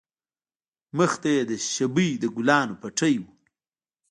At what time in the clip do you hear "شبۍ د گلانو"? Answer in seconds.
1.71-2.75